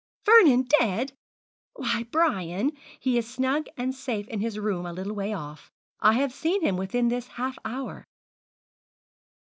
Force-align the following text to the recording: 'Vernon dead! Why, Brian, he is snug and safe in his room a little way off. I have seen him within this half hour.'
'Vernon 0.25 0.63
dead! 0.79 1.13
Why, 1.75 2.07
Brian, 2.09 2.71
he 2.99 3.19
is 3.19 3.29
snug 3.31 3.67
and 3.77 3.93
safe 3.93 4.27
in 4.29 4.39
his 4.39 4.57
room 4.57 4.83
a 4.87 4.93
little 4.93 5.13
way 5.13 5.31
off. 5.31 5.71
I 5.99 6.13
have 6.13 6.33
seen 6.33 6.63
him 6.63 6.75
within 6.75 7.09
this 7.09 7.27
half 7.27 7.59
hour.' 7.63 8.07